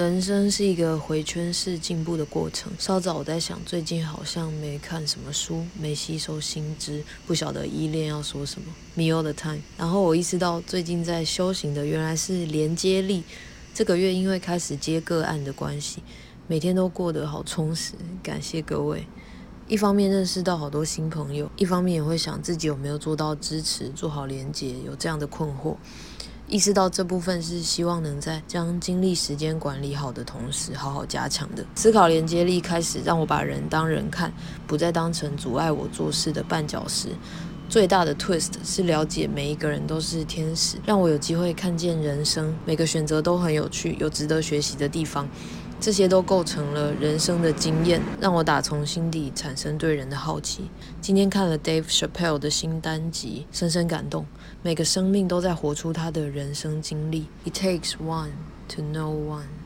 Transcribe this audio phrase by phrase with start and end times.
[0.00, 2.72] 人生是一个回圈式进步的过程。
[2.78, 8.72] 稍早我在想，最近好像没看什么书，没吸收新知，不晓得依恋要说什么。
[8.94, 9.60] Me all the time。
[9.76, 13.24] 然后我意识到，最近在修行的原来是连接力。
[13.74, 16.02] 这个月因为开始接个案的关系，
[16.46, 17.92] 每天都过得好充实。
[18.22, 19.06] 感谢各位。
[19.68, 25.76] 一方面认识到好多新朋友，一方面也会想自己有没有做到支持、做好连接，有这样的困惑。
[26.50, 31.64] 意识到这部分是希望能在将精力时间管理好的同时，好好加强的。
[31.76, 34.32] 思考连接力开始让我把人当人看，
[34.66, 37.10] 不再当成阻碍我做事的绊脚石。
[37.68, 45.28] 最大的 twist 是了解每一个人都是天使，让我有机会看见人生每个选择都很有趣，有值得学习的地方。
[45.80, 50.70] 这些都构成了人生的经验，让我打从心底产生对人的好奇。
[51.00, 54.26] 今天看了 Dave Chappelle 的新单集，深深感动。
[54.62, 57.28] 每个生命都在活出他的人生经历。
[57.46, 58.32] It takes one
[58.68, 59.59] to know one。